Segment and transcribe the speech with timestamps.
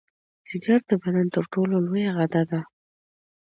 [0.47, 2.59] ځیګر د بدن تر ټولو لویه غده ده